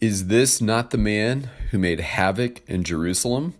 [0.00, 3.52] Is this not the man who made havoc in Jerusalem?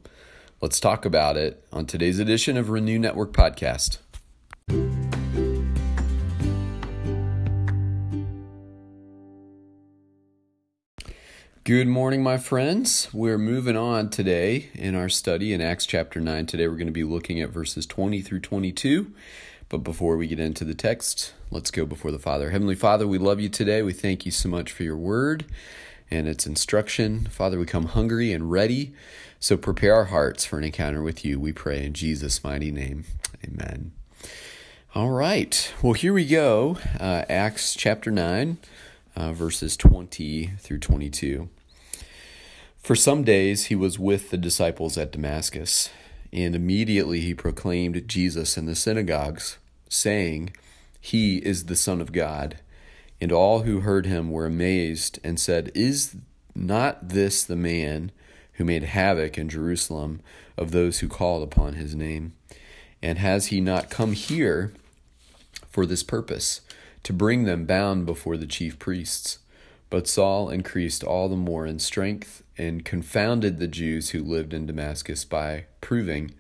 [0.63, 3.99] Let's talk about it on today's edition of Renew Network Podcast.
[11.65, 13.11] Good morning, my friends.
[13.13, 16.47] We're moving on today in our study in Acts chapter 9.
[16.47, 19.13] Today we're going to be looking at verses 20 through 22.
[19.69, 22.49] But before we get into the text, let's go before the Father.
[22.49, 23.83] Heavenly Father, we love you today.
[23.83, 25.45] We thank you so much for your word
[26.11, 27.27] and its instruction.
[27.31, 28.93] Father, we come hungry and ready.
[29.39, 33.05] So prepare our hearts for an encounter with you, we pray in Jesus' mighty name.
[33.45, 33.93] Amen.
[34.95, 35.73] All right.
[35.83, 36.77] Well, here we go.
[36.99, 38.59] Uh, Acts chapter 9,
[39.17, 41.49] uh, verses 20 through 22.
[42.79, 45.91] For some days he was with the disciples at Damascus,
[46.33, 50.51] and immediately he proclaimed Jesus in the synagogues, saying,
[51.01, 52.59] He is the Son of God.
[53.21, 56.17] And all who heard him were amazed and said, Is
[56.55, 58.13] not this the man
[58.55, 60.21] who made havoc in Jerusalem
[60.57, 62.33] of those who called upon his name?
[63.03, 64.73] And has he not come here
[65.69, 66.61] for this purpose,
[67.03, 69.39] to bring them bound before the chief priests?
[69.89, 74.67] But Saul increased all the more in strength and confounded the Jews who lived in
[74.67, 76.33] Damascus by proving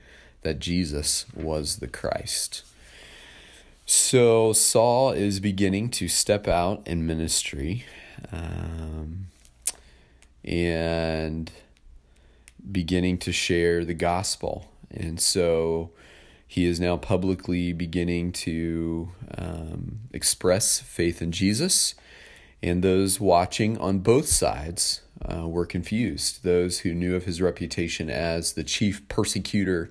[0.42, 2.62] that Jesus was the Christ.
[3.92, 7.86] So Saul is beginning to step out in ministry
[8.30, 9.26] um,
[10.44, 11.50] and
[12.70, 14.70] beginning to share the gospel.
[14.92, 15.90] And so
[16.46, 21.96] he is now publicly beginning to um, express faith in Jesus.
[22.62, 26.44] And those watching on both sides uh, were confused.
[26.44, 29.90] Those who knew of his reputation as the chief persecutor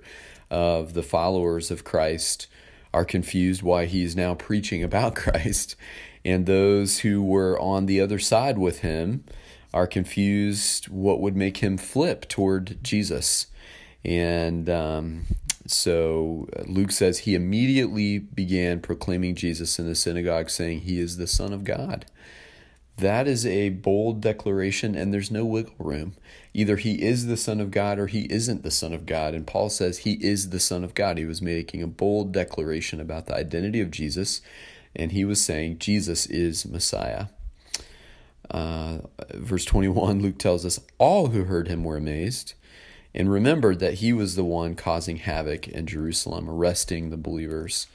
[0.50, 2.47] of the followers of Christ
[2.94, 5.76] are confused why he is now preaching about Christ.
[6.26, 9.23] And those who were on the other side with him
[9.73, 13.48] are confused what would make him flip toward Jesus.
[14.04, 15.26] And um,
[15.67, 21.27] so Luke says he immediately began proclaiming Jesus in the synagogue, saying, He is the
[21.27, 22.06] Son of God.
[22.99, 26.15] That is a bold declaration, and there's no wiggle room.
[26.54, 29.33] Either he is the Son of God or he isn't the Son of God.
[29.33, 31.17] And Paul says he is the Son of God.
[31.17, 34.42] He was making a bold declaration about the identity of Jesus,
[34.93, 37.27] and he was saying Jesus is Messiah.
[38.52, 38.99] Uh,
[39.33, 42.54] verse 21, Luke tells us all who heard him were amazed
[43.14, 47.88] and remembered that he was the one causing havoc in Jerusalem, arresting the believers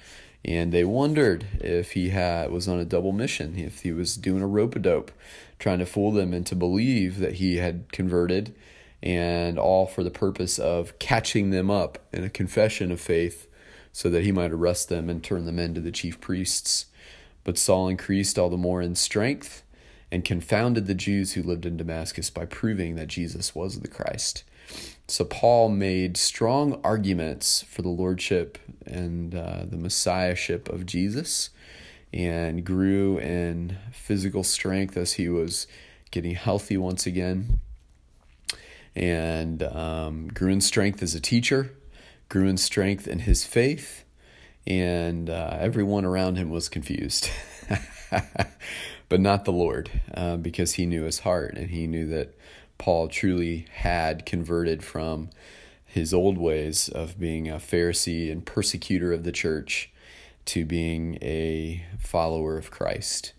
[0.44, 4.42] and they wondered if he had was on a double mission, if he was doing
[4.42, 5.10] a rope a dope,
[5.58, 8.54] trying to fool them into believe that he had converted,
[9.02, 13.48] and all for the purpose of catching them up in a confession of faith,
[13.92, 16.86] so that he might arrest them and turn them into the chief priests.
[17.44, 19.62] But Saul increased all the more in strength
[20.10, 24.44] and confounded the Jews who lived in Damascus by proving that Jesus was the Christ.
[25.06, 31.50] So Paul made strong arguments for the lordship and uh, the messiahship of Jesus
[32.12, 35.66] and grew in physical strength as he was
[36.10, 37.60] getting healthy once again.
[38.94, 41.72] And um, grew in strength as a teacher
[42.28, 44.04] grew in strength in his faith
[44.66, 47.30] and uh, everyone around him was confused
[49.08, 52.34] but not the lord uh, because he knew his heart and he knew that
[52.78, 55.28] paul truly had converted from
[55.94, 59.92] his old ways of being a Pharisee and persecutor of the church
[60.44, 63.32] to being a follower of Christ.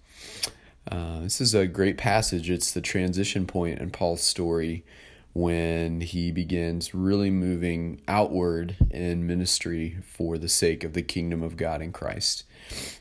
[0.89, 2.49] Uh, this is a great passage.
[2.49, 4.85] It's the transition point in Paul's story
[5.33, 11.57] when he begins really moving outward in ministry for the sake of the kingdom of
[11.57, 12.45] God in Christ.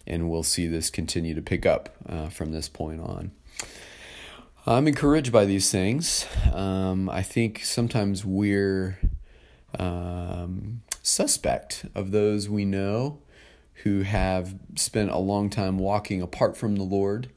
[0.05, 3.31] And we'll see this continue to pick up uh, from this point on.
[4.67, 6.27] I'm encouraged by these things.
[6.53, 8.99] Um, I think sometimes we're
[9.79, 13.19] um, suspect of those we know
[13.83, 17.31] who have spent a long time walking apart from the Lord,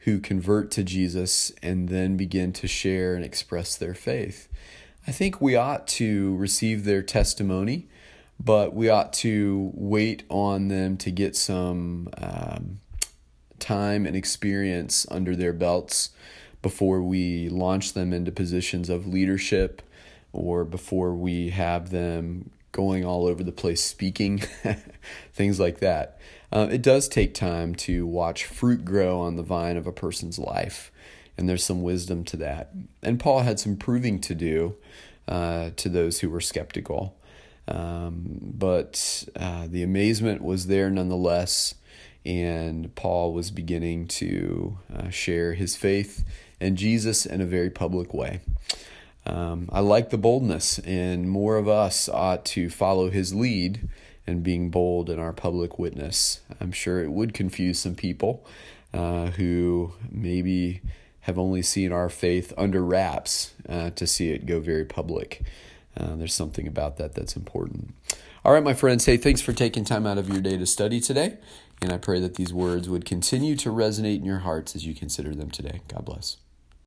[0.00, 4.48] who convert to Jesus and then begin to share and express their faith.
[5.06, 7.88] I think we ought to receive their testimony,
[8.38, 12.80] but we ought to wait on them to get some um,
[13.58, 16.10] time and experience under their belts
[16.62, 19.82] before we launch them into positions of leadership
[20.38, 24.38] or before we have them going all over the place speaking,
[25.32, 26.18] things like that.
[26.52, 30.38] Uh, it does take time to watch fruit grow on the vine of a person's
[30.38, 30.92] life,
[31.36, 32.70] and there's some wisdom to that.
[33.02, 34.76] And Paul had some proving to do
[35.26, 37.16] uh, to those who were skeptical.
[37.66, 41.74] Um, but uh, the amazement was there nonetheless,
[42.24, 46.24] and Paul was beginning to uh, share his faith
[46.60, 48.40] in Jesus in a very public way.
[49.28, 53.88] Um, I like the boldness, and more of us ought to follow his lead
[54.26, 56.40] in being bold in our public witness.
[56.60, 58.46] I'm sure it would confuse some people
[58.94, 60.80] uh, who maybe
[61.20, 65.42] have only seen our faith under wraps uh, to see it go very public.
[65.94, 67.94] Uh, there's something about that that's important.
[68.44, 71.00] All right, my friends, hey, thanks for taking time out of your day to study
[71.00, 71.36] today.
[71.82, 74.94] And I pray that these words would continue to resonate in your hearts as you
[74.94, 75.82] consider them today.
[75.88, 76.38] God bless.